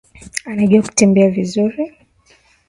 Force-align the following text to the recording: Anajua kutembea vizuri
Anajua 0.45 0.81
kutembea 0.81 1.29
vizuri 1.29 1.95